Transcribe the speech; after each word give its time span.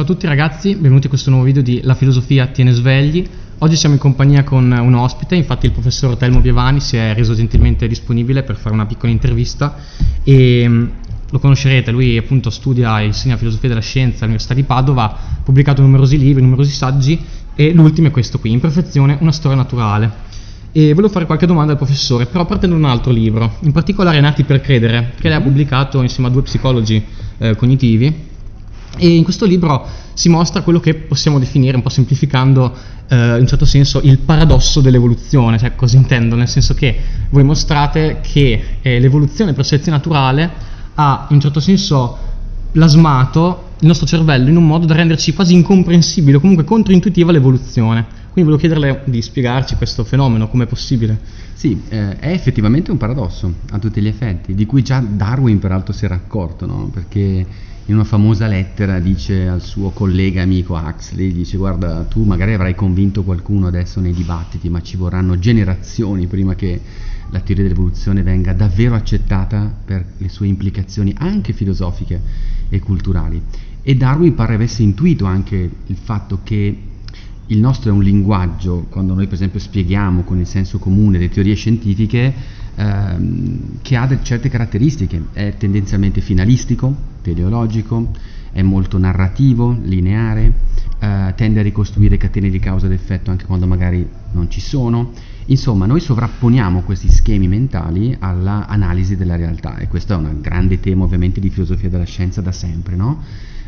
Ciao 0.00 0.08
a 0.08 0.12
tutti 0.14 0.26
ragazzi, 0.26 0.72
benvenuti 0.72 1.08
a 1.08 1.08
questo 1.10 1.28
nuovo 1.28 1.44
video 1.44 1.60
di 1.60 1.82
La 1.82 1.94
filosofia 1.94 2.46
tiene 2.46 2.72
svegli. 2.72 3.22
Oggi 3.58 3.76
siamo 3.76 3.96
in 3.96 4.00
compagnia 4.00 4.44
con 4.44 4.72
un 4.72 4.94
ospite, 4.94 5.34
infatti 5.34 5.66
il 5.66 5.72
professor 5.72 6.16
Telmo 6.16 6.40
Pievani 6.40 6.80
si 6.80 6.96
è 6.96 7.12
reso 7.12 7.34
gentilmente 7.34 7.86
disponibile 7.86 8.42
per 8.42 8.56
fare 8.56 8.74
una 8.74 8.86
piccola 8.86 9.12
intervista 9.12 9.76
e 10.24 10.66
mm, 10.66 10.86
lo 11.28 11.38
conoscerete, 11.38 11.90
lui 11.90 12.16
appunto 12.16 12.48
studia 12.48 12.98
e 12.98 13.04
insegna 13.04 13.36
filosofia 13.36 13.68
della 13.68 13.82
scienza 13.82 14.20
all'Università 14.20 14.54
di 14.54 14.62
Padova, 14.62 15.04
ha 15.04 15.40
pubblicato 15.44 15.82
numerosi 15.82 16.16
libri, 16.16 16.40
numerosi 16.40 16.70
saggi 16.70 17.22
e 17.54 17.74
l'ultimo 17.74 18.08
è 18.08 18.10
questo 18.10 18.38
qui, 18.38 18.52
Imperfezione, 18.52 19.18
una 19.20 19.32
storia 19.32 19.58
naturale. 19.58 20.10
E 20.72 20.94
volevo 20.94 21.12
fare 21.12 21.26
qualche 21.26 21.44
domanda 21.44 21.72
al 21.72 21.78
professore, 21.78 22.24
però 22.24 22.46
partendo 22.46 22.74
da 22.74 22.86
un 22.86 22.90
altro 22.90 23.12
libro, 23.12 23.58
in 23.64 23.72
particolare 23.72 24.18
Nati 24.18 24.44
per 24.44 24.62
credere, 24.62 25.12
che 25.20 25.28
lei 25.28 25.36
ha 25.36 25.42
pubblicato 25.42 26.00
insieme 26.00 26.30
a 26.30 26.32
due 26.32 26.40
psicologi 26.40 27.04
eh, 27.36 27.54
cognitivi 27.54 28.28
e 28.96 29.14
in 29.14 29.24
questo 29.24 29.46
libro 29.46 29.86
si 30.14 30.28
mostra 30.28 30.62
quello 30.62 30.80
che 30.80 30.94
possiamo 30.94 31.38
definire, 31.38 31.76
un 31.76 31.82
po' 31.82 31.88
semplificando, 31.88 32.74
eh, 33.08 33.16
in 33.16 33.40
un 33.40 33.46
certo 33.46 33.64
senso, 33.64 34.00
il 34.02 34.18
paradosso 34.18 34.80
dell'evoluzione, 34.80 35.58
cioè 35.58 35.74
cosa 35.74 35.96
intendo? 35.96 36.36
Nel 36.36 36.48
senso 36.48 36.74
che 36.74 36.98
voi 37.30 37.44
mostrate 37.44 38.20
che 38.20 38.62
eh, 38.82 39.00
l'evoluzione 39.00 39.52
per 39.52 39.64
selezione 39.64 39.96
naturale 39.96 40.50
ha 40.94 41.26
in 41.30 41.36
un 41.36 41.40
certo 41.40 41.60
senso 41.60 42.18
plasmato 42.72 43.68
il 43.80 43.86
nostro 43.86 44.06
cervello 44.06 44.48
in 44.48 44.56
un 44.56 44.66
modo 44.66 44.84
da 44.84 44.94
renderci 44.94 45.32
quasi 45.32 45.54
incomprensibile 45.54 46.36
o 46.36 46.40
comunque 46.40 46.64
controintuitiva 46.64 47.32
l'evoluzione. 47.32 48.18
Quindi 48.32 48.50
volevo 48.52 48.58
chiederle 48.58 49.02
di 49.10 49.22
spiegarci 49.22 49.74
questo 49.76 50.04
fenomeno, 50.04 50.48
come 50.48 50.64
è 50.64 50.66
possibile. 50.66 51.18
Sì, 51.54 51.82
eh, 51.88 52.18
è 52.18 52.30
effettivamente 52.30 52.90
un 52.90 52.96
paradosso 52.96 53.52
a 53.70 53.78
tutti 53.78 54.00
gli 54.00 54.06
effetti, 54.06 54.54
di 54.54 54.66
cui 54.66 54.82
già 54.82 55.00
Darwin 55.00 55.58
peraltro 55.58 55.92
si 55.92 56.04
era 56.04 56.14
accorto, 56.14 56.64
no? 56.64 56.90
perché 56.92 57.44
in 57.86 57.94
una 57.94 58.04
famosa 58.04 58.46
lettera 58.46 59.00
dice 59.00 59.48
al 59.48 59.62
suo 59.62 59.90
collega 59.90 60.42
amico 60.42 60.74
Huxley, 60.74 61.32
dice 61.32 61.56
guarda 61.56 62.04
tu 62.04 62.22
magari 62.24 62.52
avrai 62.52 62.74
convinto 62.74 63.24
qualcuno 63.24 63.66
adesso 63.66 64.00
nei 64.00 64.12
dibattiti, 64.12 64.68
ma 64.68 64.80
ci 64.80 64.96
vorranno 64.96 65.38
generazioni 65.38 66.26
prima 66.26 66.54
che 66.54 66.80
la 67.30 67.40
teoria 67.40 67.64
dell'evoluzione 67.64 68.22
venga 68.22 68.52
davvero 68.52 68.94
accettata 68.94 69.72
per 69.84 70.04
le 70.18 70.28
sue 70.28 70.46
implicazioni 70.46 71.14
anche 71.18 71.52
filosofiche 71.52 72.20
e 72.68 72.78
culturali. 72.80 73.40
E 73.82 73.94
Darwin 73.96 74.34
pare 74.34 74.54
avesse 74.54 74.82
intuito 74.82 75.24
anche 75.24 75.70
il 75.86 75.96
fatto 75.96 76.40
che 76.44 76.82
il 77.46 77.58
nostro 77.58 77.90
è 77.90 77.92
un 77.92 78.02
linguaggio, 78.02 78.86
quando 78.88 79.14
noi 79.14 79.24
per 79.24 79.34
esempio 79.34 79.58
spieghiamo 79.58 80.22
con 80.22 80.38
il 80.38 80.46
senso 80.46 80.78
comune 80.78 81.18
le 81.18 81.28
teorie 81.28 81.54
scientifiche, 81.54 82.32
ehm, 82.74 83.78
che 83.82 83.96
ha 83.96 84.22
certe 84.22 84.48
caratteristiche, 84.48 85.26
è 85.32 85.54
tendenzialmente 85.56 86.20
finalistico, 86.20 86.94
teleologico, 87.22 88.10
è 88.52 88.62
molto 88.62 88.98
narrativo, 88.98 89.76
lineare, 89.82 90.52
eh, 90.98 91.32
tende 91.36 91.60
a 91.60 91.62
ricostruire 91.62 92.16
catene 92.16 92.50
di 92.50 92.58
causa 92.58 92.86
ed 92.86 92.92
effetto 92.92 93.30
anche 93.30 93.46
quando 93.46 93.66
magari 93.66 94.06
non 94.32 94.50
ci 94.50 94.60
sono. 94.60 95.12
Insomma, 95.46 95.86
noi 95.86 96.00
sovrapponiamo 96.00 96.82
questi 96.82 97.10
schemi 97.10 97.48
mentali 97.48 98.16
all'analisi 98.18 99.16
della 99.16 99.36
realtà 99.36 99.78
e 99.78 99.88
questo 99.88 100.12
è 100.12 100.16
un 100.16 100.40
grande 100.40 100.78
tema 100.78 101.04
ovviamente 101.04 101.40
di 101.40 101.50
filosofia 101.50 101.88
della 101.88 102.04
scienza 102.04 102.40
da 102.40 102.52
sempre, 102.52 102.94
no? 102.94 103.22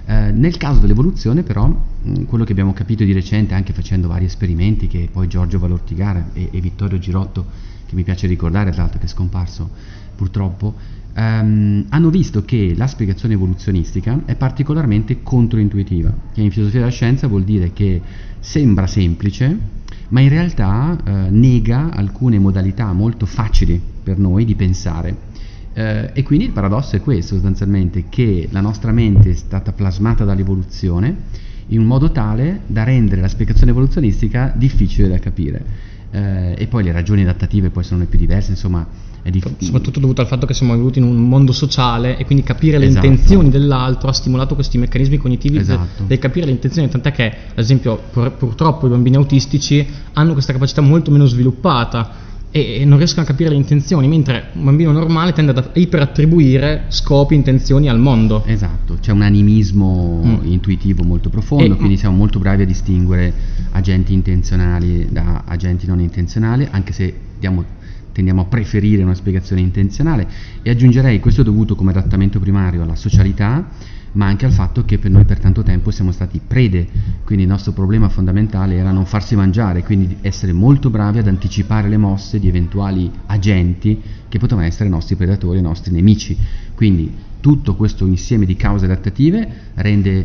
Eh, 0.05 0.33
nel 0.33 0.56
caso 0.56 0.80
dell'evoluzione 0.80 1.42
però, 1.42 1.67
mh, 1.67 2.25
quello 2.25 2.45
che 2.45 2.53
abbiamo 2.53 2.73
capito 2.73 3.05
di 3.05 3.12
recente 3.12 3.55
anche 3.55 3.73
facendo 3.73 4.08
vari 4.08 4.25
esperimenti 4.25 4.89
che 4.89 5.08
poi 5.11 5.28
Giorgio 5.28 5.58
Valortigara 5.58 6.30
e, 6.33 6.48
e 6.53 6.61
Vittorio 6.61 6.98
Girotto, 6.98 7.47
che 7.93 7.98
mi 7.98 8.05
piace 8.05 8.27
ricordare 8.27 8.71
tra 8.71 8.83
l'altro 8.83 8.98
che 8.98 9.05
è 9.05 9.09
scomparso 9.09 9.71
purtroppo, 10.17 10.75
ehm, 11.15 11.87
hanno 11.91 12.11
visto 12.11 12.43
che 12.45 12.73
la 12.75 12.87
spiegazione 12.87 13.35
evoluzionistica 13.35 14.23
è 14.25 14.35
particolarmente 14.35 15.23
controintuitiva, 15.23 16.13
che 16.33 16.41
in 16.41 16.51
filosofia 16.51 16.81
della 16.81 16.91
scienza 16.91 17.27
vuol 17.27 17.45
dire 17.45 17.73
che 17.73 18.01
sembra 18.41 18.87
semplice, 18.87 19.81
ma 20.09 20.20
in 20.20 20.29
realtà 20.31 20.98
eh, 21.05 21.31
nega 21.31 21.91
alcune 21.91 22.39
modalità 22.39 22.93
molto 22.93 23.27
facili 23.27 23.81
per 24.02 24.19
noi 24.19 24.45
di 24.45 24.55
pensare 24.55 25.31
eh, 25.75 26.11
e 26.13 26.23
quindi 26.23 26.47
il 26.47 26.52
paradosso 26.52 26.97
è 26.97 27.01
questo 27.01 27.35
sostanzialmente, 27.35 28.05
che 28.08 28.48
la 28.51 28.61
nostra 28.61 28.92
mente 28.92 29.31
è 29.31 29.35
stata 29.35 29.73
plasmata 29.73 30.25
dall'evoluzione 30.25 31.51
in 31.69 31.81
un 31.81 31.86
modo 31.86 32.11
tale 32.13 32.61
da 32.67 32.85
rendere 32.85 33.20
la 33.20 33.29
spiegazione 33.29 33.70
evoluzionistica 33.70 34.52
difficile 34.55 35.08
da 35.08 35.19
capire. 35.19 35.91
Eh, 36.14 36.55
e 36.58 36.67
poi 36.67 36.84
le 36.84 36.92
ragioni 36.92 37.23
adattative 37.23 37.70
poi 37.70 37.84
sono 37.84 38.00
le 38.00 38.06
più 38.06 38.18
diverse, 38.18 38.50
insomma 38.50 38.86
è 39.23 39.30
difficile. 39.30 39.64
Soprattutto 39.64 40.00
dovuto 40.00 40.20
al 40.20 40.27
fatto 40.27 40.46
che 40.46 40.52
siamo 40.52 40.74
evoluti 40.74 40.98
in 40.98 41.05
un 41.05 41.17
mondo 41.17 41.52
sociale 41.52 42.18
e 42.18 42.24
quindi 42.27 42.45
capire 42.45 42.77
le 42.77 42.86
esatto. 42.86 43.06
intenzioni 43.06 43.48
dell'altro 43.48 44.08
ha 44.08 44.12
stimolato 44.12 44.55
questi 44.55 44.78
meccanismi 44.78 45.17
cognitivi 45.17 45.58
esatto. 45.58 46.05
del, 46.05 46.18
capire 46.18 46.46
le 46.46 46.52
intenzioni, 46.52 46.89
tant'è 46.89 47.12
che 47.12 47.24
ad 47.24 47.58
esempio 47.58 47.98
pur, 48.11 48.33
purtroppo 48.33 48.86
i 48.86 48.90
bambini 48.90 49.17
autistici 49.17 49.86
hanno 50.12 50.33
questa 50.33 50.52
capacità 50.52 50.80
molto 50.83 51.11
meno 51.11 51.24
sviluppata 51.24 52.30
e 52.55 52.85
non 52.85 52.98
riescono 52.98 53.23
a 53.23 53.24
capire 53.24 53.48
le 53.48 53.57
intenzioni, 53.57 54.07
mentre 54.07 54.51
un 54.52 54.64
bambino 54.64 54.92
normale 54.92 55.33
tende 55.33 55.52
ad 55.52 55.70
iperattribuire 55.73 56.85
scopi, 56.89 57.35
intenzioni 57.35 57.89
al 57.89 57.98
mondo. 57.98 58.45
Esatto, 58.45 58.98
c'è 59.01 59.11
un 59.11 59.23
animismo 59.23 60.20
mm. 60.23 60.52
intuitivo 60.52 61.02
molto 61.02 61.30
profondo, 61.30 61.73
e, 61.73 61.77
quindi 61.79 61.96
siamo 61.96 62.14
molto 62.14 62.39
bravi 62.39 62.63
a 62.63 62.67
distinguere 62.67 63.33
agenti 63.70 64.13
intenzionali 64.13 65.08
da 65.11 65.45
agenti 65.46 65.86
non 65.86 65.98
intenzionali, 66.01 66.68
anche 66.70 66.92
se 66.92 67.14
diamo, 67.39 67.64
tendiamo 68.13 68.42
a 68.42 68.45
preferire 68.45 69.02
una 69.02 69.14
spiegazione 69.14 69.63
intenzionale 69.63 70.29
e 70.61 70.69
aggiungerei 70.69 71.20
questo 71.20 71.40
è 71.40 71.45
dovuto 71.45 71.74
come 71.74 71.90
adattamento 71.90 72.39
primario 72.39 72.83
alla 72.83 72.96
socialità 72.96 73.67
ma 74.13 74.27
anche 74.27 74.45
al 74.45 74.52
fatto 74.52 74.84
che 74.84 74.98
per 74.98 75.11
noi 75.11 75.24
per 75.24 75.39
tanto 75.39 75.63
tempo 75.63 75.90
siamo 75.90 76.13
stati 76.13 76.40
prede, 76.46 76.86
quindi 77.24 77.44
il 77.44 77.50
nostro 77.50 77.72
problema 77.72 78.08
fondamentale 78.08 78.77
era 78.77 78.90
non 78.90 79.06
farsi 79.06 79.36
mangiare, 79.36 79.83
quindi 79.83 80.18
essere 80.22 80.52
molto 80.52 80.90
bravi 80.90 81.18
ad 81.18 81.28
anticipare 81.28 81.88
le 81.88 81.96
mosse 81.96 82.38
di 82.38 82.48
eventuali 82.48 83.10
agenti 83.27 84.02
che 84.28 84.38
potevano 84.38 84.66
essere 84.66 84.86
i 84.88 84.90
nostri 84.90 85.14
predatori, 85.14 85.58
i 85.58 85.62
nostri 85.62 85.92
nemici. 85.92 86.36
Quindi 86.74 87.14
tutto 87.40 87.74
questo 87.74 88.06
insieme 88.06 88.44
di 88.44 88.56
cause 88.56 88.86
adattative 88.86 89.48
rende, 89.74 90.24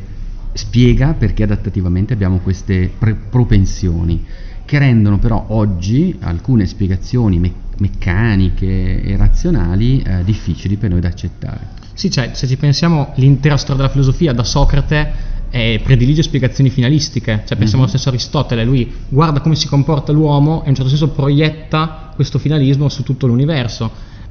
spiega 0.53 1.13
perché 1.13 1.43
adattativamente 1.43 2.13
abbiamo 2.13 2.39
queste 2.39 2.91
pre- 2.97 3.15
propensioni 3.15 4.25
che 4.65 4.79
rendono 4.79 5.17
però 5.17 5.45
oggi 5.49 6.15
alcune 6.19 6.65
spiegazioni 6.65 7.39
me- 7.39 7.53
meccaniche 7.77 9.01
e 9.01 9.15
razionali 9.15 10.01
eh, 10.01 10.23
difficili 10.23 10.75
per 10.77 10.89
noi 10.89 10.99
da 10.99 11.07
accettare. 11.07 11.75
Sì, 11.93 12.11
cioè, 12.11 12.31
se 12.33 12.47
ci 12.47 12.57
pensiamo, 12.57 13.13
l'intera 13.15 13.57
storia 13.57 13.77
della 13.77 13.89
filosofia 13.89 14.33
da 14.33 14.43
Socrate 14.43 15.35
eh, 15.49 15.79
predilige 15.83 16.23
spiegazioni 16.23 16.69
finalistiche, 16.69 17.43
cioè 17.45 17.57
pensiamo 17.57 17.67
mm-hmm. 17.67 17.79
allo 17.81 17.87
stesso 17.87 18.09
Aristotele, 18.09 18.63
lui 18.63 18.91
guarda 19.07 19.39
come 19.39 19.55
si 19.55 19.67
comporta 19.67 20.11
l'uomo 20.11 20.59
e 20.59 20.63
in 20.63 20.69
un 20.69 20.75
certo 20.75 20.89
senso 20.89 21.09
proietta 21.09 22.11
questo 22.15 22.39
finalismo 22.39 22.89
su 22.89 23.03
tutto 23.03 23.27
l'universo, 23.27 23.89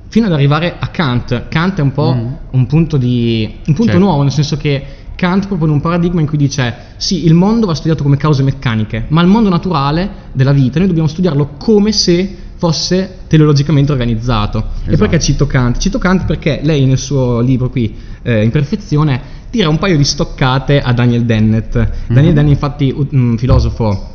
fino 0.09 0.27
ad 0.27 0.33
arrivare 0.33 0.77
a 0.79 0.89
Kant. 0.89 1.49
Kant 1.49 1.79
è 1.79 1.83
un 1.83 1.93
po' 1.93 2.15
mm. 2.15 2.33
un 2.51 2.67
punto, 2.67 2.97
di, 2.97 3.45
un 3.67 3.75
punto 3.75 3.93
certo. 3.93 3.99
nuovo, 3.99 4.23
nel 4.23 4.33
senso 4.33 4.57
che 4.57 4.85
Kant 5.15 5.47
propone 5.47 5.73
un 5.73 5.81
paradigma 5.81 6.21
in 6.21 6.27
cui 6.27 6.37
dice 6.37 6.75
sì, 6.97 7.25
il 7.25 7.35
mondo 7.35 7.67
va 7.67 7.75
studiato 7.75 8.03
come 8.03 8.17
cause 8.17 8.43
meccaniche, 8.43 9.07
ma 9.09 9.23
il 9.23 9.29
mondo 9.29 9.49
naturale 9.49 10.11
della 10.33 10.53
vita 10.53 10.79
noi 10.79 10.89
dobbiamo 10.89 11.09
studiarlo 11.09 11.55
come 11.57 11.93
se 11.93 12.45
fosse 12.57 13.19
teleologicamente 13.27 13.93
organizzato. 13.93 14.59
Esatto. 14.59 14.91
E 14.91 14.97
perché 14.97 15.19
cito 15.21 15.47
Kant? 15.47 15.79
Cito 15.79 15.99
Kant 15.99 16.25
perché 16.25 16.61
lei 16.63 16.85
nel 16.87 16.99
suo 16.99 17.41
libro 17.41 17.71
qui, 17.71 17.95
eh, 18.23 18.43
Imperfezione, 18.43 19.21
tira 19.57 19.71
un 19.71 19.79
paio 19.79 19.97
di 19.97 20.05
stoccate 20.05 20.83
a 20.83 20.93
Daniel 20.93 21.25
Dennett. 21.25 21.75
Mm-hmm. 21.79 21.89
Daniel 22.09 22.35
Dennett 22.35 22.53
infatti 22.53 22.95
un 22.95 23.39
filosofo 23.39 24.13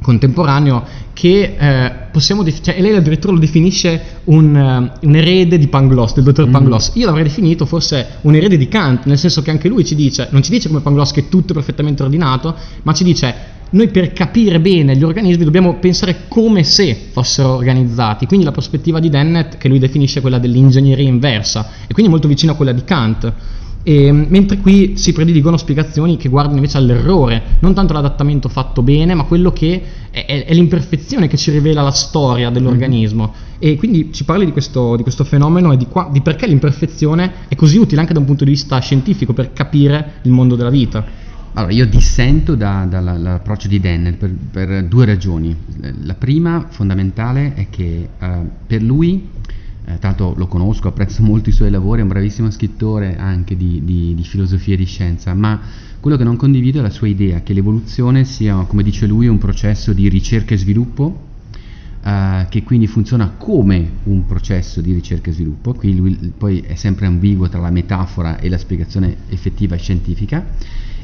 contemporaneo 0.00 0.84
che 1.12 1.56
eh, 1.58 1.92
possiamo 2.12 2.44
def- 2.44 2.60
cioè, 2.60 2.80
lei 2.80 2.94
addirittura 2.94 3.32
lo 3.32 3.40
definisce 3.40 4.20
un, 4.24 4.54
uh, 4.54 5.06
un 5.06 5.16
erede 5.16 5.58
di 5.58 5.66
Pangloss, 5.66 6.14
del 6.14 6.22
dottor 6.22 6.46
mm. 6.46 6.52
Pangloss. 6.52 6.92
Io 6.94 7.06
l'avrei 7.06 7.24
definito 7.24 7.66
forse 7.66 8.18
un 8.20 8.36
erede 8.36 8.56
di 8.56 8.68
Kant, 8.68 9.06
nel 9.06 9.18
senso 9.18 9.42
che 9.42 9.50
anche 9.50 9.66
lui 9.66 9.84
ci 9.84 9.96
dice, 9.96 10.28
non 10.30 10.42
ci 10.44 10.50
dice 10.50 10.68
come 10.68 10.80
Pangloss 10.80 11.10
che 11.10 11.28
tutto 11.28 11.50
è 11.50 11.54
perfettamente 11.56 12.04
ordinato, 12.04 12.54
ma 12.82 12.92
ci 12.92 13.02
dice 13.02 13.34
noi 13.70 13.88
per 13.88 14.12
capire 14.12 14.60
bene 14.60 14.96
gli 14.96 15.02
organismi 15.02 15.42
dobbiamo 15.42 15.74
pensare 15.78 16.28
come 16.28 16.62
se 16.62 16.96
fossero 17.10 17.54
organizzati, 17.54 18.26
quindi 18.26 18.44
la 18.44 18.52
prospettiva 18.52 19.00
di 19.00 19.10
Dennett 19.10 19.56
che 19.56 19.66
lui 19.66 19.80
definisce 19.80 20.20
quella 20.20 20.38
dell'ingegneria 20.38 21.08
inversa 21.08 21.68
e 21.88 21.92
quindi 21.94 22.12
molto 22.12 22.28
vicino 22.28 22.52
a 22.52 22.54
quella 22.54 22.72
di 22.72 22.84
Kant. 22.84 23.32
E, 23.86 24.10
mentre 24.10 24.56
qui 24.56 24.96
si 24.96 25.12
prediligono 25.12 25.58
spiegazioni 25.58 26.16
che 26.16 26.30
guardano 26.30 26.56
invece 26.56 26.78
all'errore, 26.78 27.58
non 27.60 27.74
tanto 27.74 27.92
l'adattamento 27.92 28.48
fatto 28.48 28.80
bene, 28.80 29.12
ma 29.12 29.24
quello 29.24 29.52
che 29.52 29.82
è, 30.10 30.24
è, 30.24 30.46
è 30.46 30.54
l'imperfezione 30.54 31.28
che 31.28 31.36
ci 31.36 31.50
rivela 31.50 31.82
la 31.82 31.90
storia 31.90 32.48
dell'organismo. 32.48 33.26
Mm-hmm. 33.26 33.72
E 33.72 33.76
quindi 33.76 34.10
ci 34.10 34.24
parli 34.24 34.46
di 34.46 34.52
questo, 34.52 34.96
di 34.96 35.02
questo 35.02 35.24
fenomeno 35.24 35.70
e 35.70 35.76
di, 35.76 35.86
qua, 35.86 36.08
di 36.10 36.22
perché 36.22 36.46
l'imperfezione 36.46 37.32
è 37.48 37.54
così 37.54 37.76
utile 37.76 38.00
anche 38.00 38.14
da 38.14 38.20
un 38.20 38.24
punto 38.24 38.44
di 38.44 38.50
vista 38.50 38.78
scientifico 38.78 39.34
per 39.34 39.52
capire 39.52 40.14
il 40.22 40.30
mondo 40.30 40.56
della 40.56 40.70
vita. 40.70 41.22
Allora, 41.56 41.72
io 41.72 41.86
dissento 41.86 42.56
da, 42.56 42.86
dall'approccio 42.88 43.68
di 43.68 43.78
Dennett 43.78 44.18
per, 44.18 44.34
per, 44.50 44.84
due 44.86 45.04
ragioni. 45.04 45.54
La 46.02 46.14
prima, 46.14 46.66
fondamentale, 46.70 47.52
è 47.54 47.66
che 47.70 48.08
uh, 48.18 48.26
per 48.66 48.82
lui 48.82 49.28
eh, 49.86 49.98
tanto 49.98 50.34
lo 50.36 50.46
conosco, 50.46 50.88
apprezzo 50.88 51.22
molto 51.24 51.50
i 51.50 51.52
suoi 51.52 51.70
lavori, 51.70 52.00
è 52.00 52.02
un 52.02 52.08
bravissimo 52.08 52.50
scrittore 52.50 53.16
anche 53.16 53.56
di, 53.56 53.82
di, 53.84 54.14
di, 54.14 54.24
filosofia 54.24 54.74
e 54.74 54.76
di 54.78 54.84
scienza, 54.84 55.34
ma 55.34 55.60
quello 56.00 56.16
che 56.16 56.24
non 56.24 56.36
condivido 56.36 56.78
è 56.78 56.82
la 56.82 56.90
sua 56.90 57.08
idea 57.08 57.42
che 57.42 57.52
l'evoluzione 57.52 58.24
sia, 58.24 58.56
come 58.64 58.82
dice 58.82 59.06
lui, 59.06 59.26
un 59.26 59.38
processo 59.38 59.92
di 59.92 60.08
ricerca 60.08 60.54
e 60.54 60.58
sviluppo, 60.58 61.32
eh, 62.02 62.46
che 62.48 62.62
quindi 62.62 62.86
funziona 62.86 63.34
come 63.36 63.90
un 64.04 64.26
processo 64.26 64.80
di 64.80 64.92
ricerca 64.92 65.30
e 65.30 65.32
sviluppo, 65.32 65.74
qui 65.74 65.96
lui 65.96 66.32
poi 66.36 66.60
è 66.60 66.74
sempre 66.74 67.06
ambiguo 67.06 67.48
tra 67.48 67.60
la 67.60 67.70
metafora 67.70 68.38
e 68.38 68.48
la 68.48 68.58
spiegazione 68.58 69.16
effettiva 69.28 69.76
scientifica, 69.76 70.46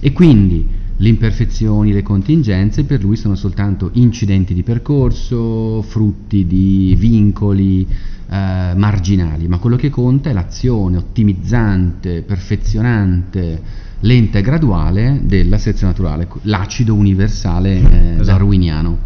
e 0.01 0.13
quindi 0.13 0.80
le 1.01 1.09
imperfezioni, 1.09 1.93
le 1.93 2.03
contingenze 2.03 2.85
per 2.85 3.03
lui 3.03 3.17
sono 3.17 3.35
soltanto 3.35 3.89
incidenti 3.95 4.53
di 4.53 4.63
percorso, 4.63 5.81
frutti 5.81 6.47
di 6.47 6.95
vincoli, 6.99 7.87
eh, 7.87 8.73
marginali, 8.77 9.49
ma 9.49 9.57
quello 9.57 9.77
che 9.77 9.89
conta 9.89 10.29
è 10.29 10.35
l'azione 10.35 10.99
ottimizzante, 10.99 12.21
perfezionante, 12.21 13.63
lenta 14.01 14.39
e 14.39 14.43
graduale 14.43 15.21
della 15.25 15.57
selezione 15.57 15.93
naturale, 15.93 16.29
l'acido 16.43 16.93
universale 16.95 17.77
eh, 17.77 18.11
esatto. 18.13 18.25
darwiniano. 18.25 18.99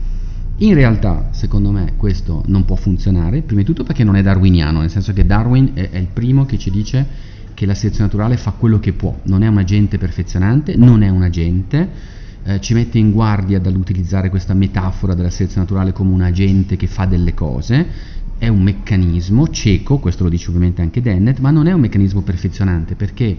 In 0.59 0.75
realtà, 0.75 1.29
secondo 1.31 1.71
me, 1.71 1.95
questo 1.97 2.43
non 2.47 2.65
può 2.65 2.75
funzionare, 2.75 3.43
prima 3.43 3.61
di 3.61 3.67
tutto 3.67 3.85
perché 3.85 4.03
non 4.03 4.17
è 4.17 4.23
darwiniano, 4.23 4.81
nel 4.81 4.91
senso 4.91 5.13
che 5.13 5.25
Darwin 5.25 5.71
è, 5.75 5.91
è 5.91 5.99
il 5.99 6.09
primo 6.13 6.45
che 6.45 6.59
ci 6.59 6.71
dice 6.71 7.07
che 7.55 7.67
la 7.67 7.75
selezione 7.75 8.07
naturale 8.07 8.37
fa 8.37 8.51
quello 8.51 8.79
che 8.79 8.93
può, 8.93 9.19
non 9.25 9.43
è 9.43 9.47
un 9.47 9.59
agente 9.59 9.97
perfezionante, 9.99 10.77
non 10.77 11.03
è 11.03 11.09
un 11.09 11.23
agente, 11.23 11.89
eh, 12.45 12.61
ci 12.61 12.75
mette 12.75 12.99
in 12.99 13.13
guardia 13.13 13.59
dall'utilizzare 13.59 14.29
questa 14.29 14.53
metafora 14.53 15.15
della 15.15 15.31
selezione 15.31 15.63
naturale 15.63 15.93
come 15.93 16.13
un 16.13 16.21
agente 16.21 16.77
che 16.77 16.87
fa 16.87 17.07
delle 17.07 17.33
cose, 17.33 17.87
è 18.37 18.49
un 18.49 18.63
meccanismo 18.63 19.49
cieco, 19.49 19.99
questo 19.99 20.25
lo 20.25 20.29
dice 20.29 20.49
ovviamente 20.49 20.83
anche 20.83 21.01
Dennett, 21.01 21.39
ma 21.39 21.51
non 21.51 21.67
è 21.67 21.73
un 21.73 21.81
meccanismo 21.81 22.23
perfezionante 22.23 22.95
perché 22.95 23.37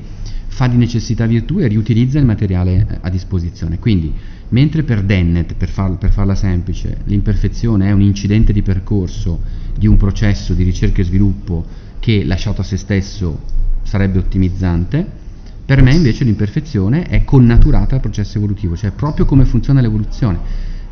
fa 0.48 0.68
di 0.68 0.78
necessità 0.78 1.26
virtù 1.26 1.60
e 1.60 1.68
riutilizza 1.68 2.18
il 2.18 2.26
materiale 2.26 2.88
eh, 2.90 2.98
a 3.02 3.10
disposizione. 3.10 3.78
Quindi, 3.78 4.14
mentre 4.50 4.84
per 4.84 5.04
Dennett, 5.04 5.54
per, 5.54 5.70
far, 5.70 5.98
per 5.98 6.12
farla 6.12 6.34
semplice, 6.34 6.98
l'imperfezione 7.06 7.88
è 7.88 7.92
un 7.92 8.02
incidente 8.02 8.54
di 8.54 8.62
percorso 8.62 9.42
di 9.78 9.86
un 9.86 9.98
processo 9.98 10.54
di 10.54 10.64
ricerca 10.64 11.02
e 11.02 11.06
sviluppo 11.06 11.66
che 12.00 12.24
lasciato 12.24 12.62
a 12.62 12.64
se 12.64 12.78
stesso 12.78 13.46
sarebbe 13.82 14.20
ottimizzante, 14.20 15.24
per 15.66 15.82
me 15.82 15.94
invece 15.94 16.24
l'imperfezione 16.24 17.04
è 17.04 17.24
connaturata 17.24 17.96
al 17.96 18.02
processo 18.02 18.38
evolutivo, 18.38 18.76
cioè 18.76 18.92
proprio 18.92 19.26
come 19.26 19.46
funziona 19.46 19.82
l'evoluzione, 19.82 20.40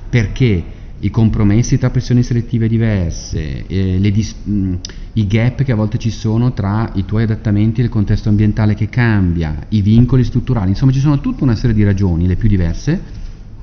perché 0.09 0.65
i 0.97 1.09
compromessi 1.09 1.77
tra 1.77 1.89
pressioni 1.89 2.23
selettive 2.23 2.67
diverse, 2.67 3.67
eh, 3.67 4.11
dis- 4.11 4.35
mh, 4.43 4.73
i 5.13 5.27
gap 5.27 5.63
che 5.63 5.71
a 5.71 5.75
volte 5.75 5.97
ci 5.97 6.09
sono 6.09 6.53
tra 6.53 6.91
i 6.95 7.05
tuoi 7.05 7.23
adattamenti 7.23 7.81
e 7.81 7.83
il 7.83 7.89
contesto 7.89 8.29
ambientale 8.29 8.73
che 8.73 8.89
cambia, 8.89 9.65
i 9.69 9.81
vincoli 9.81 10.23
strutturali, 10.23 10.69
insomma 10.69 10.91
ci 10.91 10.99
sono 10.99 11.19
tutta 11.19 11.43
una 11.43 11.55
serie 11.55 11.75
di 11.75 11.83
ragioni, 11.83 12.25
le 12.25 12.35
più 12.35 12.47
diverse 12.47 13.01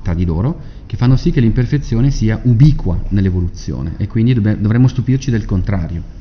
tra 0.01 0.13
di 0.13 0.23
loro, 0.23 0.61
che 0.85 0.97
fanno 0.97 1.15
sì 1.15 1.31
che 1.31 1.41
l'imperfezione 1.41 2.11
sia 2.11 2.39
ubiqua 2.43 3.05
nell'evoluzione 3.09 3.95
e 3.97 4.07
quindi 4.07 4.33
dov- 4.33 4.57
dovremmo 4.57 4.87
stupirci 4.87 5.31
del 5.31 5.45
contrario. 5.45 6.19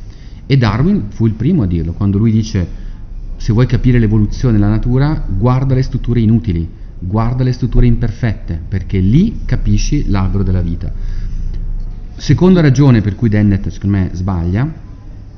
E 0.51 0.57
Darwin 0.57 1.11
fu 1.11 1.27
il 1.27 1.35
primo 1.35 1.63
a 1.63 1.67
dirlo, 1.69 1.93
quando 1.93 2.19
lui 2.19 2.33
dice 2.33 2.67
se 3.37 3.53
vuoi 3.53 3.67
capire 3.67 4.01
l'evoluzione 4.01 4.55
della 4.55 4.69
natura, 4.69 5.25
guarda 5.29 5.77
le 5.77 5.83
strutture 5.83 6.19
inutili, 6.19 6.69
guarda 6.99 7.45
le 7.45 7.53
strutture 7.53 7.87
imperfette, 7.87 8.61
perché 8.69 8.99
lì 8.99 9.43
capisci 9.45 10.11
l'albero 10.11 10.43
della 10.43 10.61
vita. 10.61 10.93
Seconda 12.17 12.61
ragione 12.61 13.01
per 13.01 13.15
cui 13.15 13.29
Dennett, 13.29 13.69
secondo 13.69 13.97
me, 13.97 14.11
sbaglia, 14.13 14.69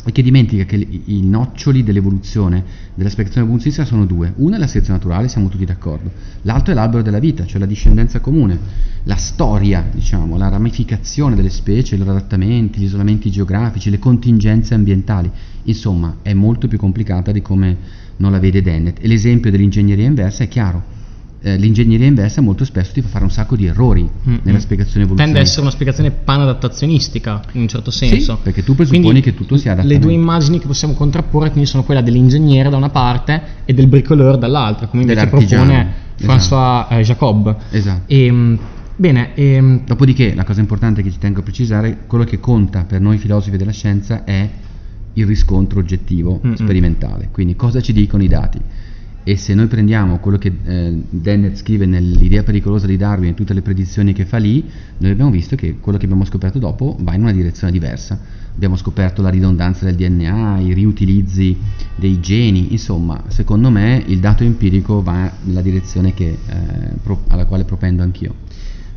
è 0.05 0.11
che 0.11 0.23
dimentica 0.23 0.65
che 0.65 0.77
i 0.77 1.23
noccioli 1.23 1.85
dell'evoluzione, 1.85 2.65
della 2.95 3.09
spiegazione 3.09 3.47
evoluzionistica 3.47 3.87
sono 3.87 4.05
due. 4.05 4.33
Una 4.37 4.57
è 4.57 4.59
la 4.59 4.67
selezione 4.67 4.99
naturale, 4.99 5.29
siamo 5.29 5.49
tutti 5.49 5.65
d'accordo. 5.65 6.11
L'altro 6.43 6.73
è 6.73 6.75
l'albero 6.75 7.03
della 7.03 7.21
vita, 7.21 7.47
cioè 7.47 7.61
la 7.61 7.67
discendenza 7.67 8.19
comune, 8.19 8.59
la 9.05 9.17
storia, 9.17 9.89
diciamo, 9.93 10.37
la 10.37 10.49
ramificazione 10.49 11.37
delle 11.37 11.51
specie, 11.51 11.95
i 11.95 11.99
loro 11.99 12.11
adattamenti, 12.11 12.81
gli 12.81 12.85
isolamenti 12.85 13.31
geografici, 13.31 13.91
le 13.91 13.99
contingenze 14.01 14.75
ambientali. 14.75 15.31
Insomma, 15.65 16.17
è 16.23 16.33
molto 16.33 16.67
più 16.67 16.79
complicata 16.79 17.31
di 17.31 17.41
come 17.41 17.77
non 18.17 18.33
la 18.33 18.41
vede 18.41 18.61
Dennett. 18.61 18.99
E 19.01 19.07
l'esempio 19.07 19.51
dell'ingegneria 19.51 20.07
inversa 20.07 20.43
è 20.43 20.49
chiaro 20.49 21.01
eh, 21.43 21.57
l'ingegneria 21.57 22.07
inversa 22.07 22.41
molto 22.41 22.65
spesso 22.65 22.93
ti 22.93 23.03
fa 23.03 23.09
fare 23.09 23.25
un 23.25 23.31
sacco 23.31 23.57
di 23.57 23.67
errori 23.67 24.03
mm-hmm. 24.03 24.39
nella 24.43 24.61
spiegazione 24.61 25.05
evoluzionistica. 25.05 25.25
Tende 25.25 25.39
ad 25.39 25.45
essere 25.45 25.61
una 25.63 25.71
spiegazione 25.71 26.11
panadattazionistica 26.11 27.43
in 27.53 27.63
un 27.63 27.69
certo 27.69 27.91
senso. 27.91 28.37
Sì, 28.37 28.41
perché 28.43 28.63
tu 28.63 28.75
presupponi 28.75 29.03
quindi, 29.03 29.21
che 29.23 29.35
tutto 29.35 29.57
sia 29.57 29.73
adattamento. 29.73 30.07
Le 30.07 30.13
due 30.13 30.21
immagini 30.21 30.61
che 30.61 30.67
possiamo 30.67 30.95
contrapporre 30.95 31.51
quindi 31.51 31.69
sono 31.69 31.83
quella 31.83 32.01
dell'ingegnere 32.01 32.71
da 32.71 32.77
una 32.77 32.91
parte 32.91 33.43
e 33.65 33.75
del 33.75 33.89
bricoleur 33.89 34.39
dall'altra, 34.39 34.87
come 34.87 35.03
invece 35.03 35.27
propone 35.27 35.93
François 36.19 36.87
esatto. 36.89 37.03
Jacob. 37.03 37.57
Esatto. 37.71 38.03
E, 38.07 38.25
ehm, 38.27 38.59
Bene, 38.95 39.35
ehm... 39.35 39.85
dopodiché 39.85 40.35
la 40.35 40.45
cosa 40.45 40.61
importante 40.61 41.03
che 41.03 41.11
ci 41.11 41.19
tengo 41.19 41.41
a 41.41 41.43
precisare, 41.43 42.05
quello 42.07 42.25
che 42.25 42.39
conta 42.39 42.85
per 42.85 43.01
noi 43.01 43.19
filosofi 43.19 43.57
della 43.57 43.73
scienza 43.73 44.23
è 44.23 44.49
il 45.15 45.27
riscontro 45.27 45.81
oggettivo 45.81 46.41
mm-hmm. 46.45 46.55
sperimentale, 46.55 47.29
quindi 47.33 47.57
cosa 47.57 47.81
ci 47.81 47.93
dicono 47.93 48.23
i 48.23 48.29
dati 48.29 48.61
e 49.25 49.37
se 49.37 49.55
noi 49.55 49.67
prendiamo 49.69 50.19
quello 50.19 50.37
che 50.37 50.53
eh, 50.65 51.03
Dennett 51.09 51.57
scrive 51.57 51.87
nell'idea 51.87 52.43
pericolosa 52.43 52.87
di 52.87 52.97
Darwin 52.97 53.31
e 53.31 53.35
tutte 53.35 53.55
le 53.55 53.63
predizioni 53.63 54.13
che 54.13 54.25
fa 54.25 54.39
lì, 54.39 54.69
noi 54.99 55.13
abbiamo 55.13 55.31
visto 55.31 55.55
che 55.55 55.79
quello 55.79 55.97
che 55.97 56.05
abbiamo 56.05 56.25
scoperto 56.25 56.59
dopo 56.59 56.97
va 57.01 57.15
in 57.15 57.23
una 57.23 57.33
direzione 57.33 57.73
diversa. 57.73 58.19
Abbiamo 58.55 58.77
scoperto 58.77 59.23
la 59.23 59.31
ridondanza 59.31 59.85
del 59.85 59.95
DNA, 59.95 60.59
i 60.59 60.75
riutilizzi 60.75 61.57
dei 61.95 62.21
geni, 62.21 62.73
insomma, 62.73 63.23
secondo 63.29 63.71
me 63.71 64.03
il 64.07 64.19
dato 64.19 64.43
empirico 64.43 65.03
va 65.03 65.31
nella 65.45 65.63
direzione 65.63 66.13
che, 66.13 66.39
eh, 66.45 66.59
pro- 67.03 67.23
alla 67.29 67.47
quale 67.47 67.65
propendo 67.65 68.03
anch'io. 68.03 68.35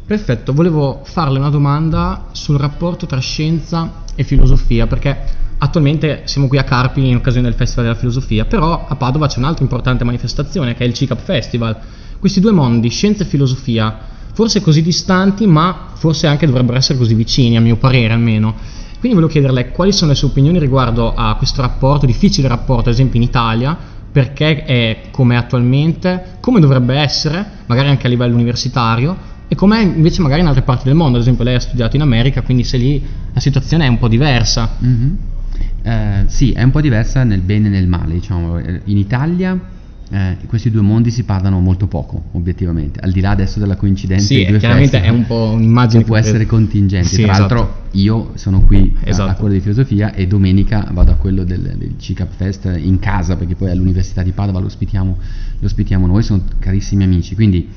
Perfetto, 0.05 0.53
volevo 0.53 1.01
farle 1.03 1.39
una 1.39 1.49
domanda 1.49 2.29
sul 2.31 2.57
rapporto 2.57 3.05
tra 3.05 3.19
scienza 3.19 4.03
e 4.15 4.23
filosofia, 4.23 4.87
perché 4.87 5.17
Attualmente 5.57 6.23
siamo 6.25 6.47
qui 6.47 6.57
a 6.57 6.63
Carpi 6.63 7.07
in 7.07 7.15
occasione 7.15 7.47
del 7.47 7.55
Festival 7.55 7.85
della 7.85 7.97
Filosofia, 7.97 8.45
però 8.45 8.85
a 8.87 8.95
Padova 8.95 9.27
c'è 9.27 9.39
un'altra 9.39 9.63
importante 9.63 10.03
manifestazione 10.03 10.75
che 10.75 10.83
è 10.83 10.87
il 10.87 10.93
CICAP 10.93 11.19
Festival. 11.19 11.77
Questi 12.19 12.39
due 12.39 12.51
mondi, 12.51 12.89
scienza 12.89 13.23
e 13.23 13.27
filosofia, 13.27 13.97
forse 14.33 14.61
così 14.61 14.81
distanti, 14.81 15.45
ma 15.45 15.91
forse 15.93 16.27
anche 16.27 16.45
dovrebbero 16.45 16.77
essere 16.77 16.97
così 16.97 17.13
vicini, 17.13 17.55
a 17.55 17.61
mio 17.61 17.77
parere 17.77 18.13
almeno. 18.13 18.53
Quindi 18.99 19.15
volevo 19.17 19.31
chiederle 19.31 19.71
quali 19.71 19.91
sono 19.91 20.11
le 20.11 20.17
sue 20.17 20.27
opinioni 20.27 20.59
riguardo 20.59 21.13
a 21.13 21.35
questo 21.35 21.61
rapporto, 21.61 22.05
difficile 22.05 22.47
rapporto, 22.47 22.89
ad 22.89 22.95
esempio 22.95 23.19
in 23.19 23.25
Italia, 23.25 23.77
perché 24.11 24.63
è 24.65 25.01
come 25.11 25.37
attualmente, 25.37 26.37
come 26.41 26.59
dovrebbe 26.59 26.95
essere, 26.95 27.45
magari 27.67 27.89
anche 27.89 28.07
a 28.07 28.09
livello 28.09 28.33
universitario, 28.33 29.33
e 29.47 29.55
com'è 29.55 29.81
invece 29.81 30.21
magari 30.21 30.41
in 30.41 30.47
altre 30.47 30.63
parti 30.63 30.85
del 30.85 30.95
mondo, 30.95 31.17
ad 31.17 31.21
esempio 31.21 31.43
lei 31.43 31.55
ha 31.55 31.59
studiato 31.59 31.95
in 31.95 32.01
America, 32.01 32.41
quindi 32.41 32.63
se 32.63 32.77
lì 32.77 33.05
la 33.31 33.39
situazione 33.39 33.85
è 33.85 33.87
un 33.87 33.99
po' 33.99 34.07
diversa. 34.07 34.77
Mm-hmm. 34.83 35.13
Eh, 35.85 36.23
sì, 36.25 36.51
è 36.51 36.63
un 36.63 36.71
po' 36.71 36.81
diversa 36.81 37.23
nel 37.23 37.41
bene 37.41 37.67
e 37.67 37.69
nel 37.69 37.87
male, 37.87 38.13
diciamo. 38.15 38.57
In 38.57 38.97
Italia 38.97 39.59
eh, 40.09 40.37
questi 40.47 40.71
due 40.71 40.81
mondi 40.81 41.11
si 41.11 41.23
parlano 41.25 41.59
molto 41.59 41.85
poco, 41.85 42.23
obiettivamente, 42.31 42.99
al 43.01 43.11
di 43.11 43.21
là 43.21 43.29
adesso 43.29 43.59
della 43.59 43.75
coincidenza 43.75 44.25
sì, 44.25 44.45
due 44.47 44.57
chiaramente 44.57 44.97
festival, 44.97 45.15
è 45.15 45.19
un 45.19 45.27
po' 45.27 45.51
un'immagine 45.53 46.01
che 46.01 46.07
può 46.07 46.17
essere 46.17 46.47
contingente. 46.47 47.07
Sì, 47.07 47.21
Tra 47.21 47.33
esatto. 47.33 47.53
l'altro 47.53 47.83
io 47.91 48.31
sono 48.33 48.61
qui 48.61 48.97
esatto. 49.03 49.29
a, 49.29 49.33
a, 49.33 49.35
quello 49.35 49.53
di 49.53 49.59
filosofia 49.59 50.11
e 50.15 50.25
domenica 50.25 50.87
vado 50.91 51.11
a 51.11 51.15
quello 51.15 51.43
del, 51.43 51.75
del 51.77 51.93
CICAP 51.99 52.33
Fest 52.35 52.79
in 52.81 52.97
casa, 52.97 53.35
perché 53.35 53.53
poi 53.53 53.69
all'Università 53.69 54.23
di 54.23 54.31
Padova 54.31 54.59
lo 54.59 54.65
ospitiamo, 54.65 55.17
lo 55.59 55.65
ospitiamo 55.65 56.07
noi, 56.07 56.23
sono 56.23 56.41
carissimi 56.57 57.03
amici. 57.03 57.35
Quindi 57.35 57.69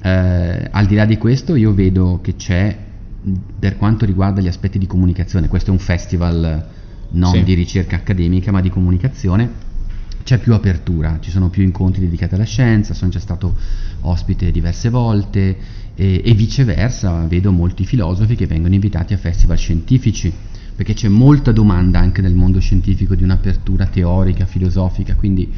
eh, 0.00 0.68
al 0.70 0.86
di 0.86 0.94
là 0.94 1.04
di 1.04 1.18
questo 1.18 1.56
io 1.56 1.74
vedo 1.74 2.20
che 2.22 2.36
c'è, 2.36 2.74
per 3.58 3.76
quanto 3.76 4.06
riguarda 4.06 4.40
gli 4.40 4.48
aspetti 4.48 4.78
di 4.78 4.86
comunicazione, 4.86 5.46
questo 5.48 5.68
è 5.68 5.72
un 5.72 5.78
festival 5.78 6.78
non 7.12 7.32
sì. 7.32 7.42
di 7.42 7.54
ricerca 7.54 7.96
accademica 7.96 8.52
ma 8.52 8.60
di 8.60 8.70
comunicazione, 8.70 9.68
c'è 10.22 10.38
più 10.38 10.52
apertura, 10.52 11.18
ci 11.20 11.30
sono 11.30 11.48
più 11.48 11.62
incontri 11.62 12.02
dedicati 12.02 12.34
alla 12.34 12.44
scienza, 12.44 12.94
sono 12.94 13.10
già 13.10 13.18
stato 13.20 13.56
ospite 14.02 14.50
diverse 14.50 14.88
volte 14.88 15.56
e, 15.94 16.22
e 16.24 16.34
viceversa 16.34 17.26
vedo 17.26 17.52
molti 17.52 17.84
filosofi 17.84 18.36
che 18.36 18.46
vengono 18.46 18.74
invitati 18.74 19.12
a 19.12 19.18
festival 19.18 19.58
scientifici 19.58 20.32
perché 20.74 20.94
c'è 20.94 21.08
molta 21.08 21.52
domanda 21.52 21.98
anche 21.98 22.22
nel 22.22 22.34
mondo 22.34 22.58
scientifico 22.58 23.14
di 23.14 23.22
un'apertura 23.22 23.84
teorica, 23.84 24.46
filosofica, 24.46 25.14
quindi 25.14 25.52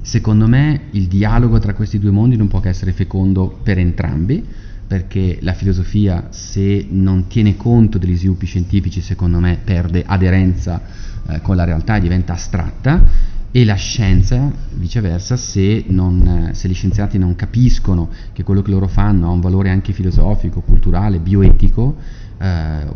secondo 0.00 0.46
me 0.46 0.84
il 0.92 1.06
dialogo 1.06 1.58
tra 1.58 1.74
questi 1.74 1.98
due 1.98 2.10
mondi 2.10 2.36
non 2.36 2.48
può 2.48 2.60
che 2.60 2.70
essere 2.70 2.92
fecondo 2.92 3.58
per 3.62 3.78
entrambi 3.78 4.42
perché 4.86 5.38
la 5.40 5.54
filosofia 5.54 6.28
se 6.30 6.86
non 6.90 7.26
tiene 7.26 7.56
conto 7.56 7.98
degli 7.98 8.16
sviluppi 8.16 8.46
scientifici 8.46 9.00
secondo 9.00 9.38
me 9.38 9.58
perde 9.62 10.04
aderenza 10.06 10.80
eh, 11.28 11.40
con 11.40 11.56
la 11.56 11.64
realtà 11.64 11.96
e 11.96 12.00
diventa 12.00 12.34
astratta 12.34 13.32
e 13.50 13.64
la 13.64 13.74
scienza 13.74 14.50
viceversa 14.74 15.36
se, 15.36 15.84
non, 15.86 16.50
se, 16.54 16.68
gli 16.68 16.74
scienziati 16.74 17.18
non 17.18 17.36
capiscono 17.36 18.10
che 18.32 18.42
quello 18.42 18.62
che 18.62 18.70
loro 18.70 18.88
fanno 18.88 19.28
ha 19.28 19.30
un 19.30 19.38
valore 19.38 19.70
anche 19.70 19.92
filosofico, 19.92 20.60
culturale, 20.60 21.18
bioetico 21.18 21.96
eh, 22.36 22.86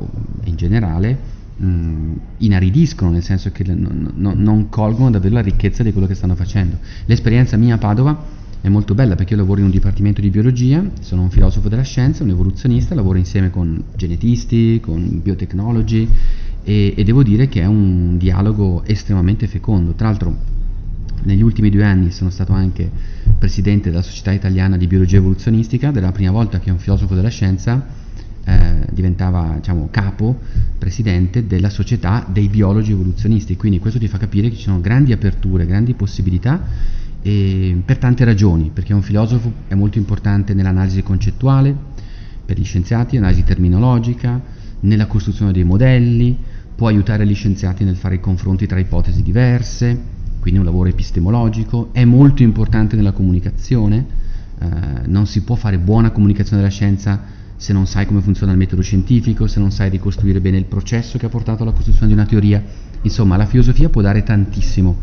in 0.45 0.57
generale 0.57 1.16
mh, 1.59 2.12
inaridiscono, 2.38 3.12
nel 3.12 3.23
senso 3.23 3.50
che 3.52 3.62
non, 3.64 4.12
non, 4.14 4.42
non 4.42 4.68
colgono 4.68 5.11
davvero 5.11 5.35
la 5.35 5.42
ricchezza 5.42 5.83
di 5.83 5.92
quello 5.92 6.09
che 6.09 6.14
stanno 6.14 6.35
facendo. 6.35 6.78
L'esperienza 7.04 7.57
mia 7.57 7.76
a 7.76 7.78
Padova 7.78 8.37
è 8.61 8.69
molto 8.69 8.95
bella 8.95 9.15
perché 9.15 9.35
io 9.35 9.41
lavoro 9.41 9.61
in 9.61 9.67
un 9.67 9.71
dipartimento 9.71 10.21
di 10.21 10.31
biologia, 10.31 10.83
sono 11.00 11.23
un 11.23 11.31
filosofo 11.31 11.69
della 11.69 11.83
scienza, 11.83 12.25
un 12.25 12.31
evoluzionista, 12.31 12.95
lavoro 12.95 13.19
insieme 13.19 13.50
con 13.50 13.83
genetisti, 13.95 14.81
con 14.81 15.21
biotecnologi 15.23 16.09
e, 16.65 16.95
e 16.97 17.05
devo 17.05 17.23
dire 17.23 17.49
che 17.49 17.61
è 17.61 17.67
un 17.67 18.19
dialogo 18.19 18.83
estremamente 18.85 19.47
fecondo. 19.47 19.93
Tra 19.93 20.09
l'altro 20.09 20.37
negli 21.23 21.43
ultimi 21.43 21.71
due 21.71 21.85
anni 21.85 22.11
sono 22.11 22.31
stato 22.31 22.53
anche 22.53 22.91
presidente 23.38 23.91
della 23.91 24.03
Società 24.03 24.33
Italiana 24.33 24.77
di 24.77 24.87
Biologia 24.87 25.17
Evoluzionistica, 25.17 25.91
della 25.91 26.12
prima 26.12 26.33
volta 26.33 26.59
che 26.59 26.71
un 26.71 26.79
filosofo 26.79 27.15
della 27.15 27.29
scienza 27.29 27.87
eh, 28.45 28.87
diventava 28.91 29.55
diciamo, 29.57 29.88
capo, 29.91 30.38
presidente 30.79 31.47
della 31.47 31.71
Società 31.71 32.27
dei 32.29 32.49
Biologi 32.49 32.91
Evoluzionisti. 32.91 33.57
Quindi 33.57 33.79
questo 33.79 34.00
ti 34.00 34.09
fa 34.09 34.19
capire 34.19 34.49
che 34.49 34.57
ci 34.57 34.62
sono 34.62 34.81
grandi 34.81 35.12
aperture, 35.12 35.65
grandi 35.65 35.95
possibilità 35.95 37.07
e 37.22 37.80
per 37.84 37.98
tante 37.98 38.25
ragioni, 38.25 38.70
perché 38.72 38.94
un 38.94 39.02
filosofo 39.02 39.52
è 39.68 39.75
molto 39.75 39.98
importante 39.98 40.54
nell'analisi 40.54 41.02
concettuale, 41.02 41.75
per 42.44 42.58
gli 42.58 42.64
scienziati, 42.64 43.16
analisi 43.16 43.44
terminologica, 43.44 44.40
nella 44.80 45.06
costruzione 45.06 45.52
dei 45.52 45.64
modelli, 45.64 46.37
può 46.75 46.87
aiutare 46.87 47.26
gli 47.26 47.34
scienziati 47.34 47.84
nel 47.84 47.96
fare 47.96 48.14
i 48.16 48.20
confronti 48.20 48.66
tra 48.66 48.78
ipotesi 48.78 49.22
diverse, 49.22 50.16
quindi 50.40 50.60
un 50.60 50.64
lavoro 50.64 50.88
epistemologico, 50.88 51.90
è 51.92 52.04
molto 52.04 52.42
importante 52.42 52.96
nella 52.96 53.12
comunicazione, 53.12 54.06
eh, 54.60 54.66
non 55.06 55.26
si 55.26 55.42
può 55.42 55.56
fare 55.56 55.78
buona 55.78 56.10
comunicazione 56.10 56.62
della 56.62 56.72
scienza 56.72 57.37
se 57.56 57.72
non 57.72 57.87
sai 57.88 58.06
come 58.06 58.20
funziona 58.20 58.52
il 58.52 58.58
metodo 58.58 58.82
scientifico, 58.82 59.48
se 59.48 59.58
non 59.58 59.72
sai 59.72 59.90
ricostruire 59.90 60.40
bene 60.40 60.58
il 60.58 60.66
processo 60.66 61.18
che 61.18 61.26
ha 61.26 61.28
portato 61.28 61.64
alla 61.64 61.72
costruzione 61.72 62.06
di 62.06 62.12
una 62.12 62.25
teoria, 62.25 62.62
insomma 63.02 63.37
la 63.37 63.46
filosofia 63.46 63.88
può 63.88 64.00
dare 64.00 64.22
tantissimo 64.22 64.96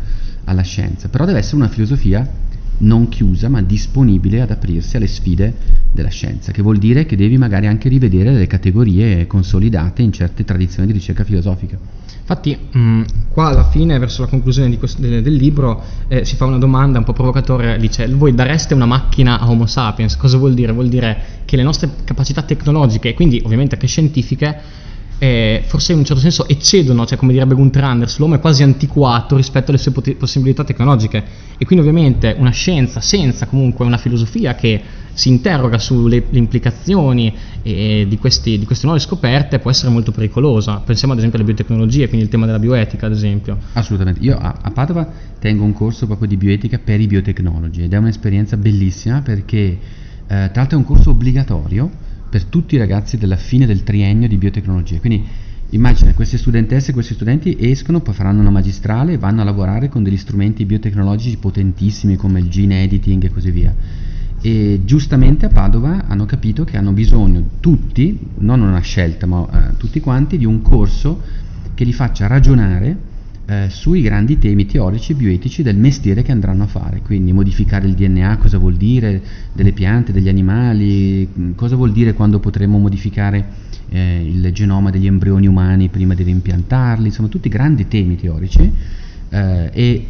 alla 0.46 0.62
scienza, 0.62 1.08
però 1.08 1.24
deve 1.24 1.38
essere 1.38 1.56
una 1.56 1.68
filosofia 1.68 2.28
non 2.78 3.08
chiusa 3.08 3.48
ma 3.48 3.62
disponibile 3.62 4.42
ad 4.42 4.50
aprirsi 4.50 4.96
alle 4.96 5.06
sfide 5.06 5.54
della 5.92 6.10
scienza, 6.10 6.52
che 6.52 6.62
vuol 6.62 6.78
dire 6.78 7.06
che 7.06 7.16
devi 7.16 7.38
magari 7.38 7.66
anche 7.66 7.88
rivedere 7.88 8.32
le 8.32 8.46
categorie 8.46 9.26
consolidate 9.26 10.02
in 10.02 10.12
certe 10.12 10.44
tradizioni 10.44 10.86
di 10.86 10.92
ricerca 10.92 11.24
filosofica. 11.24 11.78
Infatti, 12.28 12.58
mh, 12.58 13.02
qua 13.30 13.46
alla 13.46 13.70
fine, 13.70 13.98
verso 13.98 14.22
la 14.22 14.26
conclusione 14.26 14.76
questo, 14.78 15.00
del, 15.00 15.22
del, 15.22 15.34
libro, 15.34 15.80
eh, 16.08 16.24
si 16.24 16.34
fa 16.34 16.44
una 16.44 16.58
domanda 16.58 16.98
un 16.98 17.04
po' 17.04 17.12
provocatoria, 17.12 17.76
dice, 17.76 18.08
voi 18.08 18.34
dareste 18.34 18.74
una 18.74 18.84
macchina 18.84 19.38
a 19.38 19.48
Homo 19.48 19.66
sapiens? 19.66 20.16
Cosa 20.16 20.36
vuol 20.36 20.52
dire? 20.52 20.72
Vuol 20.72 20.88
dire 20.88 21.16
che 21.44 21.54
le 21.56 21.62
nostre 21.62 21.88
capacità 22.02 22.42
tecnologiche, 22.42 23.10
e 23.10 23.14
quindi 23.14 23.40
ovviamente 23.44 23.74
anche 23.74 23.86
scientifiche, 23.86 24.60
eh, 25.18 25.62
forse 25.66 25.92
in 25.92 25.98
un 25.98 26.04
certo 26.04 26.20
senso 26.20 26.46
eccedono, 26.46 27.06
cioè 27.06 27.16
come 27.16 27.32
direbbe 27.32 27.54
Gunther 27.54 27.84
Anders, 27.84 28.18
l'uomo 28.18 28.34
è 28.34 28.40
quasi 28.40 28.62
antiquato 28.62 29.36
rispetto 29.36 29.70
alle 29.70 29.78
sue 29.78 29.92
pot- 29.92 30.14
possibilità 30.14 30.64
tecnologiche 30.64 31.24
e 31.56 31.64
quindi 31.64 31.86
ovviamente 31.86 32.34
una 32.38 32.50
scienza 32.50 33.00
senza 33.00 33.46
comunque 33.46 33.84
una 33.84 33.96
filosofia 33.96 34.54
che 34.54 34.82
si 35.14 35.30
interroga 35.30 35.78
sulle 35.78 36.22
implicazioni 36.32 37.34
eh, 37.62 38.04
di, 38.06 38.18
questi, 38.18 38.58
di, 38.58 38.66
queste 38.66 38.84
nuove 38.84 39.00
scoperte 39.00 39.58
può 39.58 39.70
essere 39.70 39.90
molto 39.90 40.12
pericolosa. 40.12 40.82
Pensiamo 40.84 41.14
ad 41.14 41.18
esempio 41.18 41.38
alle 41.38 41.46
biotecnologie, 41.46 42.08
quindi 42.08 42.26
il 42.26 42.30
tema 42.30 42.44
della 42.44 42.58
bioetica 42.58 43.06
ad 43.06 43.12
esempio. 43.12 43.56
Assolutamente, 43.72 44.20
io 44.20 44.36
a, 44.36 44.58
a 44.60 44.70
Padova 44.70 45.08
tengo 45.38 45.64
un 45.64 45.72
corso 45.72 46.04
proprio 46.04 46.28
di 46.28 46.36
bioetica 46.36 46.78
per 46.78 47.00
i 47.00 47.06
biotecnologi 47.06 47.84
ed 47.84 47.94
è 47.94 47.96
un'esperienza 47.96 48.58
bellissima 48.58 49.22
perché 49.22 49.56
eh, 49.58 49.78
tra 50.26 50.50
l'altro 50.52 50.76
è 50.76 50.80
un 50.80 50.84
corso 50.84 51.10
obbligatorio 51.10 51.90
per 52.28 52.44
tutti 52.44 52.74
i 52.74 52.78
ragazzi 52.78 53.16
della 53.16 53.36
fine 53.36 53.66
del 53.66 53.82
triennio 53.82 54.28
di 54.28 54.36
biotecnologia. 54.36 54.98
Quindi 54.98 55.24
immagina 55.70 56.14
queste 56.14 56.38
studentesse 56.38 56.90
e 56.90 56.94
questi 56.94 57.14
studenti 57.14 57.56
escono, 57.58 58.00
poi 58.00 58.14
faranno 58.14 58.40
una 58.40 58.50
magistrale 58.50 59.14
e 59.14 59.18
vanno 59.18 59.40
a 59.40 59.44
lavorare 59.44 59.88
con 59.88 60.02
degli 60.02 60.16
strumenti 60.16 60.64
biotecnologici 60.64 61.36
potentissimi 61.38 62.16
come 62.16 62.40
il 62.40 62.48
gene 62.48 62.82
editing 62.82 63.24
e 63.24 63.30
così 63.30 63.50
via. 63.50 63.74
E 64.40 64.80
giustamente 64.84 65.46
a 65.46 65.48
Padova 65.48 66.06
hanno 66.06 66.24
capito 66.26 66.64
che 66.64 66.76
hanno 66.76 66.92
bisogno 66.92 67.42
tutti, 67.60 68.18
non 68.38 68.60
una 68.60 68.80
scelta, 68.80 69.26
ma 69.26 69.48
eh, 69.50 69.76
tutti 69.76 70.00
quanti, 70.00 70.36
di 70.36 70.44
un 70.44 70.62
corso 70.62 71.20
che 71.74 71.84
li 71.84 71.92
faccia 71.92 72.26
ragionare 72.26 73.14
eh, 73.46 73.68
sui 73.70 74.02
grandi 74.02 74.38
temi 74.38 74.66
teorici 74.66 75.12
e 75.12 75.14
bioetici 75.14 75.62
del 75.62 75.76
mestiere 75.76 76.22
che 76.22 76.32
andranno 76.32 76.64
a 76.64 76.66
fare, 76.66 77.00
quindi 77.00 77.32
modificare 77.32 77.86
il 77.86 77.94
DNA, 77.94 78.38
cosa 78.38 78.58
vuol 78.58 78.74
dire? 78.74 79.22
Delle 79.52 79.72
piante, 79.72 80.12
degli 80.12 80.28
animali, 80.28 81.26
mm, 81.26 81.52
cosa 81.52 81.76
vuol 81.76 81.92
dire 81.92 82.12
quando 82.12 82.40
potremo 82.40 82.78
modificare 82.78 83.44
eh, 83.88 84.24
il 84.24 84.52
genoma 84.52 84.90
degli 84.90 85.06
embrioni 85.06 85.46
umani 85.46 85.88
prima 85.88 86.14
di 86.14 86.24
reimpiantarli, 86.24 87.06
insomma 87.06 87.28
tutti 87.28 87.48
grandi 87.48 87.86
temi 87.86 88.16
teorici 88.16 88.72
eh, 89.28 89.70
e, 89.72 90.06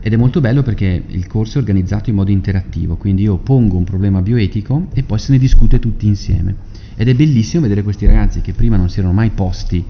ed 0.00 0.12
è 0.12 0.16
molto 0.16 0.42
bello 0.42 0.62
perché 0.62 1.02
il 1.06 1.26
corso 1.26 1.56
è 1.56 1.60
organizzato 1.62 2.10
in 2.10 2.16
modo 2.16 2.30
interattivo, 2.30 2.96
quindi 2.96 3.22
io 3.22 3.38
pongo 3.38 3.78
un 3.78 3.84
problema 3.84 4.20
bioetico 4.20 4.88
e 4.92 5.02
poi 5.02 5.18
se 5.18 5.32
ne 5.32 5.38
discute 5.38 5.78
tutti 5.78 6.06
insieme. 6.06 6.72
Ed 6.96 7.08
è 7.08 7.14
bellissimo 7.14 7.62
vedere 7.62 7.82
questi 7.82 8.04
ragazzi 8.04 8.42
che 8.42 8.52
prima 8.52 8.76
non 8.76 8.90
si 8.90 8.98
erano 8.98 9.14
mai 9.14 9.30
posti 9.30 9.82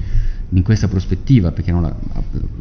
in 0.50 0.62
questa 0.62 0.88
prospettiva, 0.88 1.52
perché 1.52 1.70
erano 1.70 1.96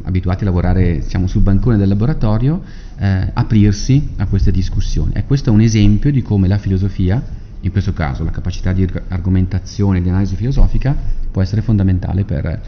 abituati 0.03 0.43
a 0.43 0.45
lavorare 0.45 1.01
siamo 1.01 1.27
sul 1.27 1.41
bancone 1.41 1.77
del 1.77 1.87
laboratorio, 1.87 2.61
eh, 2.97 3.29
aprirsi 3.33 4.09
a 4.17 4.27
queste 4.27 4.51
discussioni. 4.51 5.11
E 5.13 5.25
questo 5.25 5.49
è 5.49 5.53
un 5.53 5.61
esempio 5.61 6.11
di 6.11 6.21
come 6.21 6.47
la 6.47 6.57
filosofia, 6.57 7.21
in 7.61 7.71
questo 7.71 7.93
caso 7.93 8.23
la 8.23 8.31
capacità 8.31 8.73
di 8.73 8.87
argomentazione 9.09 9.99
e 9.99 10.01
di 10.01 10.09
analisi 10.09 10.35
filosofica, 10.35 10.95
può 11.31 11.41
essere 11.41 11.61
fondamentale 11.61 12.23
per, 12.23 12.61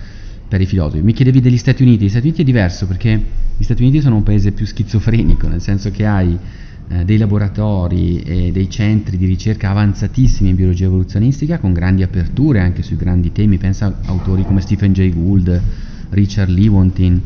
per 0.48 0.62
i 0.62 0.66
filosofi. 0.66 1.02
Mi 1.02 1.14
chiedevi 1.14 1.42
degli 1.42 1.58
Stati 1.58 1.84
Uniti, 1.84 2.06
gli 2.06 2.10
Stati 2.10 2.28
Uniti 2.28 2.42
è 2.42 2.46
diverso 2.46 2.86
perché 2.86 3.22
gli 3.58 3.64
Stati 3.64 3.82
Uniti 3.82 4.02
sono 4.02 4.16
un 4.16 4.24
paese 4.24 4.52
più 4.52 4.66
schizofrenico, 4.66 5.48
nel 5.48 5.62
senso 5.62 5.92
che 5.92 6.06
hai 6.06 6.38
eh, 6.88 7.04
dei 7.04 7.18
laboratori 7.18 8.22
e 8.22 8.52
dei 8.52 8.70
centri 8.70 9.18
di 9.18 9.26
ricerca 9.26 9.72
avanzatissimi 9.72 10.50
in 10.50 10.56
biologia 10.56 10.86
evoluzionistica 10.86 11.58
con 11.58 11.74
grandi 11.74 12.04
aperture 12.04 12.60
anche 12.60 12.84
sui 12.84 12.96
grandi 12.96 13.32
temi, 13.32 13.58
pensa 13.58 13.88
a 13.88 13.94
autori 14.06 14.44
come 14.44 14.62
Stephen 14.62 14.94
Jay 14.94 15.12
Gould, 15.12 15.62
Richard 16.10 16.50
Lewontin, 16.50 17.20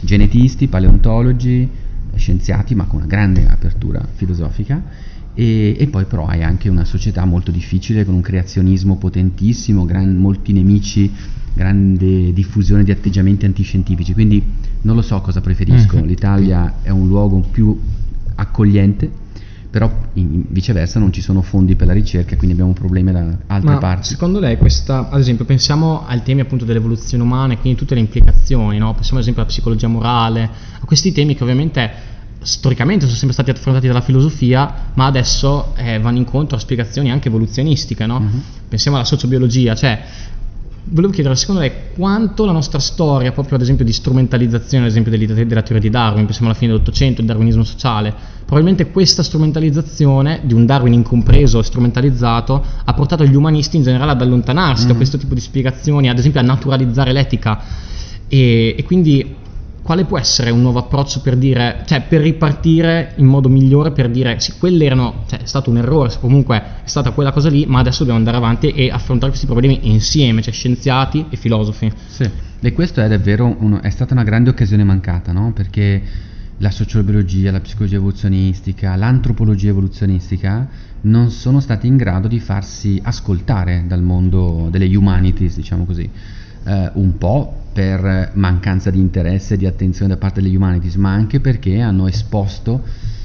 genetisti, 0.00 0.68
paleontologi, 0.68 1.68
scienziati 2.14 2.74
ma 2.74 2.84
con 2.84 2.98
una 2.98 3.08
grande 3.08 3.46
apertura 3.46 4.06
filosofica. 4.14 4.82
E, 5.34 5.76
e, 5.78 5.86
poi 5.88 6.06
però 6.06 6.26
hai 6.26 6.42
anche 6.42 6.70
una 6.70 6.84
società 6.84 7.24
molto 7.26 7.50
difficile 7.50 8.06
con 8.06 8.14
un 8.14 8.22
creazionismo 8.22 8.96
potentissimo, 8.96 9.84
gran, 9.84 10.16
molti 10.16 10.52
nemici, 10.52 11.10
grande 11.52 12.32
diffusione 12.32 12.84
di 12.84 12.90
atteggiamenti 12.90 13.44
antiscientifici, 13.44 14.14
quindi 14.14 14.42
non 14.82 14.94
lo 14.94 15.02
so 15.02 15.20
cosa 15.20 15.40
preferisco, 15.40 15.96
mm-hmm. 15.96 16.06
l'Italia 16.06 16.74
è 16.82 16.90
un 16.90 17.06
luogo 17.06 17.40
più 17.40 17.78
accogliente, 18.36 19.10
però 19.68 19.90
viceversa 20.14 20.98
non 20.98 21.12
ci 21.12 21.20
sono 21.20 21.42
fondi 21.42 21.74
per 21.76 21.88
la 21.88 21.92
ricerca, 21.92 22.36
quindi 22.36 22.54
abbiamo 22.54 22.72
problemi 22.72 23.12
da 23.12 23.36
altre 23.46 23.72
Ma 23.72 23.78
parti. 23.78 24.08
Secondo 24.08 24.38
lei 24.38 24.56
questa, 24.56 25.10
ad 25.10 25.20
esempio, 25.20 25.44
pensiamo 25.44 26.06
ai 26.06 26.22
temi 26.22 26.40
appunto 26.40 26.64
dell'evoluzione 26.64 27.22
umana 27.22 27.52
e 27.52 27.58
quindi 27.58 27.78
tutte 27.78 27.94
le 27.94 28.00
implicazioni, 28.00 28.78
no? 28.78 28.94
pensiamo 28.94 29.18
ad 29.18 29.22
esempio 29.22 29.42
alla 29.42 29.50
psicologia 29.50 29.88
morale, 29.88 30.48
a 30.80 30.84
questi 30.86 31.12
temi 31.12 31.34
che 31.34 31.42
ovviamente 31.42 32.14
storicamente 32.40 33.04
sono 33.04 33.16
sempre 33.16 33.34
stati 33.34 33.50
affrontati 33.50 33.86
dalla 33.86 34.00
filosofia, 34.00 34.72
ma 34.94 35.06
adesso 35.06 35.74
eh, 35.76 35.98
vanno 35.98 36.18
incontro 36.18 36.56
a 36.56 36.60
spiegazioni 36.60 37.10
anche 37.10 37.28
evoluzionistiche, 37.28 38.06
no? 38.06 38.16
uh-huh. 38.16 38.42
Pensiamo 38.68 38.96
alla 38.96 39.06
sociobiologia, 39.06 39.74
cioè 39.74 40.00
volevo 40.88 41.12
chiedere, 41.12 41.34
secondo 41.34 41.60
lei, 41.60 41.72
quanto 41.94 42.44
la 42.44 42.52
nostra 42.52 42.78
storia, 42.78 43.32
proprio 43.32 43.56
ad 43.56 43.62
esempio 43.62 43.84
di 43.84 43.92
strumentalizzazione, 43.92 44.84
ad 44.84 44.90
esempio 44.90 45.10
della 45.10 45.62
teoria 45.62 45.80
di 45.80 45.90
Darwin, 45.90 46.24
pensiamo 46.24 46.48
alla 46.48 46.58
fine 46.58 46.72
dell'Ottocento, 46.72 47.20
il 47.20 47.26
darwinismo 47.26 47.64
sociale, 47.64 48.14
probabilmente 48.44 48.90
questa 48.90 49.22
strumentalizzazione 49.22 50.40
di 50.44 50.54
un 50.54 50.64
Darwin 50.64 50.92
incompreso 50.92 51.58
e 51.58 51.64
strumentalizzato 51.64 52.64
ha 52.84 52.92
portato 52.94 53.24
gli 53.24 53.34
umanisti 53.34 53.76
in 53.76 53.82
generale 53.82 54.12
ad 54.12 54.22
allontanarsi 54.22 54.82
mm-hmm. 54.82 54.90
da 54.90 54.96
questo 54.96 55.18
tipo 55.18 55.34
di 55.34 55.40
spiegazioni, 55.40 56.08
ad 56.08 56.18
esempio 56.18 56.40
a 56.40 56.44
naturalizzare 56.44 57.12
l'etica 57.12 57.60
e, 58.28 58.74
e 58.78 58.84
quindi 58.84 59.44
quale 59.86 60.04
può 60.04 60.18
essere 60.18 60.50
un 60.50 60.60
nuovo 60.60 60.80
approccio 60.80 61.20
per 61.20 61.36
dire, 61.36 61.84
cioè 61.86 62.02
per 62.02 62.20
ripartire 62.20 63.12
in 63.16 63.26
modo 63.26 63.48
migliore 63.48 63.92
per 63.92 64.10
dire 64.10 64.40
sì, 64.40 64.58
quelli 64.58 64.84
erano, 64.84 65.22
cioè 65.28 65.40
è 65.40 65.46
stato 65.46 65.70
un 65.70 65.78
errore, 65.78 66.12
comunque 66.20 66.56
è 66.82 66.88
stata 66.88 67.12
quella 67.12 67.30
cosa 67.30 67.48
lì, 67.48 67.64
ma 67.66 67.78
adesso 67.78 67.98
dobbiamo 67.98 68.18
andare 68.18 68.36
avanti 68.36 68.70
e 68.70 68.90
affrontare 68.90 69.28
questi 69.28 69.46
problemi 69.46 69.78
insieme, 69.82 70.42
cioè 70.42 70.52
scienziati 70.52 71.26
e 71.30 71.36
filosofi. 71.36 71.90
Sì, 72.08 72.28
e 72.60 72.72
questo 72.72 73.00
è 73.00 73.08
davvero 73.08 73.54
uno, 73.60 73.80
è 73.80 73.90
stata 73.90 74.12
una 74.12 74.24
grande 74.24 74.50
occasione 74.50 74.82
mancata, 74.82 75.30
no? 75.30 75.52
Perché 75.54 76.02
la 76.58 76.70
sociobiologia, 76.70 77.52
la 77.52 77.60
psicologia 77.60 77.96
evoluzionistica, 77.96 78.96
l'antropologia 78.96 79.68
evoluzionistica 79.68 80.68
non 81.02 81.30
sono 81.30 81.60
stati 81.60 81.86
in 81.86 81.96
grado 81.96 82.26
di 82.26 82.40
farsi 82.40 83.00
ascoltare 83.04 83.84
dal 83.86 84.02
mondo 84.02 84.66
delle 84.68 84.94
humanities, 84.96 85.54
diciamo 85.54 85.84
così 85.84 86.10
eh, 86.66 86.90
un 86.94 87.16
po' 87.16 87.64
per 87.76 88.30
mancanza 88.36 88.88
di 88.90 88.98
interesse 88.98 89.52
e 89.52 89.56
di 89.58 89.66
attenzione 89.66 90.14
da 90.14 90.16
parte 90.16 90.40
degli 90.40 90.56
humanities, 90.56 90.94
ma 90.94 91.12
anche 91.12 91.40
perché 91.40 91.82
hanno 91.82 92.08
esposto, 92.08 92.82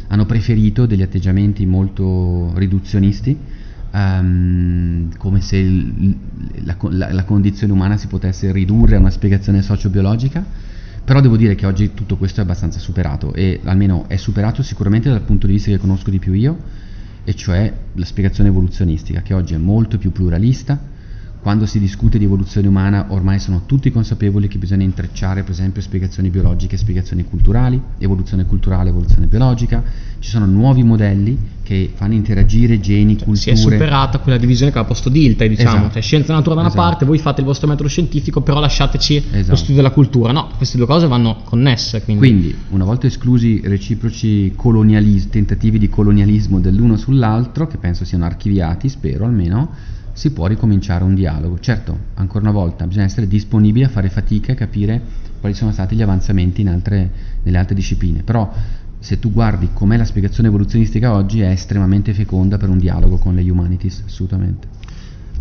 hanno 0.07 0.25
preferito 0.25 0.85
degli 0.85 1.01
atteggiamenti 1.01 1.65
molto 1.65 2.51
riduzionisti 2.55 3.37
um, 3.93 5.15
come 5.15 5.39
se 5.39 5.55
il, 5.55 6.17
la, 6.65 6.75
la, 6.89 7.13
la, 7.13 7.23
condizione 7.23 7.71
umana 7.71 7.95
si 7.95 8.07
potesse 8.07 8.51
ridurre 8.51 8.97
a 8.97 8.99
una 8.99 9.09
spiegazione 9.09 9.61
sociobiologica, 9.61 10.43
però 11.05 11.21
devo 11.21 11.37
dire 11.37 11.55
che 11.55 11.65
oggi 11.65 11.93
tutto 11.93 12.17
questo 12.17 12.41
è 12.41 12.43
abbastanza 12.43 12.79
superato 12.79 13.33
e 13.33 13.61
almeno 13.63 14.09
è 14.09 14.17
superato 14.17 14.63
sicuramente 14.63 15.09
dal 15.09 15.21
punto 15.21 15.47
di 15.47 15.53
vista 15.53 15.71
che 15.71 15.77
conosco 15.77 16.09
di 16.09 16.19
più 16.19 16.33
io, 16.33 16.57
e 17.23 17.33
cioè 17.35 17.71
la 17.93 18.05
spiegazione 18.05 18.49
evoluzionistica, 18.49 19.21
che 19.21 19.33
oggi 19.33 19.53
è 19.53 19.57
molto 19.57 19.97
più 19.97 20.11
pluralista, 20.11 20.99
quando 21.41 21.65
si 21.65 21.79
discute 21.79 22.19
di 22.19 22.25
evoluzione 22.25 22.67
umana 22.67 23.07
ormai 23.09 23.39
sono 23.39 23.63
tutti 23.65 23.91
consapevoli 23.91 24.47
che 24.47 24.59
bisogna 24.59 24.83
intrecciare 24.83 25.41
per 25.41 25.51
esempio 25.51 25.81
spiegazioni 25.81 26.29
biologiche 26.29 26.75
e 26.75 26.77
spiegazioni 26.77 27.23
culturali, 27.23 27.81
evoluzione 27.97 28.45
culturale, 28.45 28.89
evoluzione 28.89 29.25
biologica, 29.25 29.83
ci 30.19 30.29
sono 30.29 30.45
nuovi 30.45 30.83
modelli 30.83 31.37
che 31.63 31.91
fanno 31.95 32.13
interagire 32.13 32.79
geni, 32.79 33.15
cioè, 33.15 33.25
culture. 33.25 33.37
Si 33.37 33.49
è 33.49 33.55
superata 33.55 34.19
quella 34.19 34.37
divisione 34.37 34.71
che 34.71 34.77
ha 34.77 34.83
posto 34.83 35.09
Dilthey, 35.09 35.49
diciamo, 35.49 35.77
esatto. 35.77 35.93
cioè 35.93 36.01
scienza 36.01 36.33
natura 36.33 36.55
da 36.55 36.61
una 36.61 36.69
esatto. 36.69 36.83
parte, 36.83 37.05
voi 37.05 37.17
fate 37.17 37.41
il 37.41 37.47
vostro 37.47 37.67
metodo 37.67 37.89
scientifico, 37.89 38.41
però 38.41 38.59
lasciateci 38.59 39.15
esatto. 39.31 39.49
lo 39.49 39.55
studio 39.55 39.75
della 39.75 39.91
cultura. 39.91 40.31
No, 40.31 40.49
queste 40.57 40.77
due 40.77 40.85
cose 40.85 41.07
vanno 41.07 41.41
connesse. 41.43 42.03
Quindi, 42.03 42.27
quindi 42.27 42.55
una 42.69 42.83
volta 42.83 43.07
esclusi 43.07 43.61
reciproci 43.63 44.53
tentativi 45.29 45.79
di 45.79 45.89
colonialismo 45.89 46.59
dell'uno 46.59 46.97
sull'altro, 46.97 47.67
che 47.67 47.77
penso 47.77 48.05
siano 48.05 48.25
archiviati, 48.25 48.89
spero 48.89 49.25
almeno, 49.25 49.69
si 50.13 50.31
può 50.31 50.47
ricominciare 50.47 51.03
un 51.03 51.15
dialogo. 51.15 51.59
Certo, 51.59 51.97
ancora 52.15 52.43
una 52.43 52.51
volta, 52.51 52.85
bisogna 52.85 53.05
essere 53.05 53.27
disponibili 53.27 53.85
a 53.85 53.89
fare 53.89 54.09
fatica 54.09 54.51
e 54.51 54.55
capire 54.55 55.01
quali 55.39 55.55
sono 55.55 55.71
stati 55.71 55.95
gli 55.95 56.01
avanzamenti 56.01 56.61
in 56.61 56.69
altre, 56.69 57.11
nelle 57.43 57.57
altre 57.57 57.75
discipline, 57.75 58.21
però 58.23 58.51
se 58.99 59.17
tu 59.17 59.31
guardi 59.31 59.69
com'è 59.73 59.97
la 59.97 60.05
spiegazione 60.05 60.49
evoluzionistica 60.49 61.13
oggi 61.13 61.41
è 61.41 61.49
estremamente 61.49 62.13
feconda 62.13 62.57
per 62.57 62.69
un 62.69 62.77
dialogo 62.77 63.17
con 63.17 63.33
le 63.33 63.41
humanities, 63.49 64.03
assolutamente. 64.05 64.67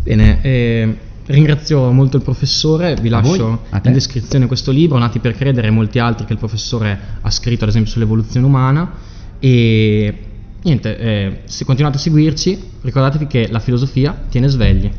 Bene, 0.01 0.41
eh, 0.41 0.97
ringrazio 1.27 1.91
molto 1.91 2.17
il 2.17 2.23
professore, 2.23 2.95
vi 2.99 3.09
lascio 3.09 3.61
in 3.83 3.93
descrizione 3.93 4.47
questo 4.47 4.71
libro, 4.71 4.97
Nati 4.97 5.19
per 5.19 5.35
credere 5.35 5.67
e 5.67 5.71
molti 5.71 5.99
altri 5.99 6.25
che 6.25 6.33
il 6.33 6.39
professore 6.39 6.99
ha 7.21 7.29
scritto 7.29 7.63
ad 7.63 7.69
esempio 7.69 7.91
sull'evoluzione 7.91 8.45
umana 8.45 8.91
e 9.37 10.30
niente, 10.63 10.97
eh, 10.97 11.41
se 11.45 11.65
continuate 11.65 11.97
a 11.97 11.99
seguirci 11.99 12.59
ricordatevi 12.81 13.27
che 13.27 13.47
la 13.49 13.59
filosofia 13.59 14.15
tiene 14.29 14.47
svegli. 14.47 14.91